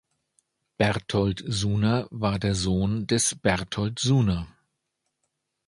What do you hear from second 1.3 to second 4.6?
Suhner war der Sohn des Bertold Suhner.